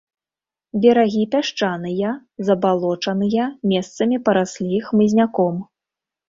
[0.85, 2.09] Берагі пясчаныя,
[2.47, 5.55] забалочаныя, месцамі параслі хмызняком.